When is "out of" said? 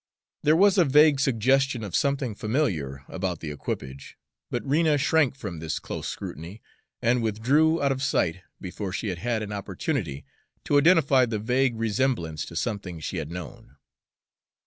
7.83-8.01